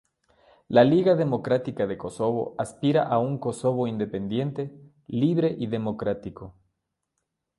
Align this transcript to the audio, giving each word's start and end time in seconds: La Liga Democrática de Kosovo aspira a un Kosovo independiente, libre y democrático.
La 0.69 0.83
Liga 0.83 1.13
Democrática 1.13 1.85
de 1.85 1.95
Kosovo 1.95 2.55
aspira 2.57 3.03
a 3.03 3.19
un 3.19 3.37
Kosovo 3.37 3.85
independiente, 3.85 4.73
libre 5.05 5.55
y 5.59 5.67
democrático. 5.67 6.55